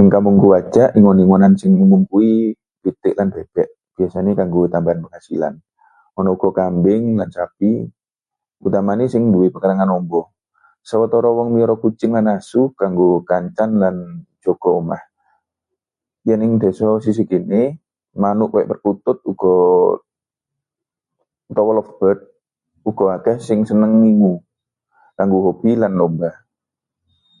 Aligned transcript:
Ing 0.00 0.08
kampungku 0.14 0.46
Wajak, 0.52 0.88
ingon-ingonan 0.98 1.52
sing 1.60 1.72
umum 1.84 2.02
kuwi 2.10 2.30
pitik 2.82 3.14
lan 3.18 3.28
bebek, 3.34 3.68
biasane 3.96 4.30
kanggo 4.38 4.60
tambahan 4.72 5.00
penghasilan. 5.04 5.54
Ana 6.16 6.28
uga 6.36 6.48
kambing 6.60 7.02
lan 7.18 7.28
sapi, 7.36 7.70
utamane 8.66 9.04
sing 9.12 9.22
nduwé 9.24 9.46
pekarangan 9.54 9.92
amba. 9.96 10.20
Sawetara 10.88 11.30
wong 11.36 11.48
miara 11.54 11.74
kucing 11.82 12.12
lan 12.16 12.26
asu 12.36 12.60
kanggo 12.80 13.08
kancan 13.30 13.70
lan 13.82 13.96
jaga 14.42 14.70
omah. 14.80 15.02
Yen 16.26 16.44
ing 16.46 16.52
desa 16.62 16.86
sisih 17.04 17.26
kene, 17.30 17.62
manuk 18.22 18.48
kaya 18.52 18.68
perkutut 18.70 19.18
uga 19.30 19.54
utawa 21.50 21.70
lovebird 21.78 22.20
uga 22.88 23.04
akeh 23.16 23.36
sing 23.46 23.58
seneng 23.70 23.92
ngingu, 24.00 24.34
kanggo 25.18 25.38
hobi 25.46 25.70
lan 25.82 25.92
lomba. 26.00 26.30